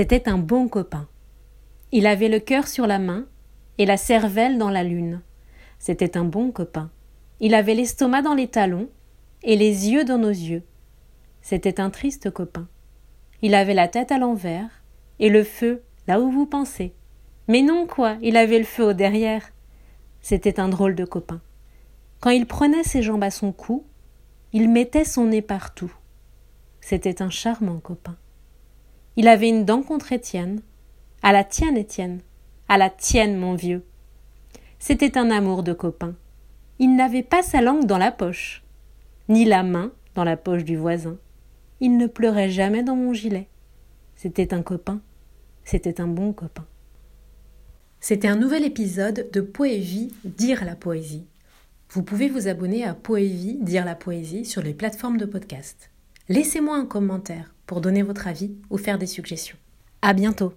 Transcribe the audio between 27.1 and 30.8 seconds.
un charmant copain. Il avait une dent contre Étienne.